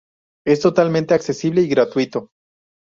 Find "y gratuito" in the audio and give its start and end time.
1.61-2.31